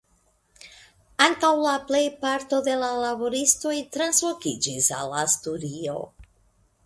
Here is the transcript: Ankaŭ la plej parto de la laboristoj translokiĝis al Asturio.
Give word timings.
Ankaŭ 1.25 1.51
la 1.65 1.73
plej 1.91 2.01
parto 2.23 2.61
de 2.69 2.73
la 2.85 2.89
laboristoj 3.03 3.75
translokiĝis 3.97 4.91
al 5.01 5.15
Asturio. 5.27 5.99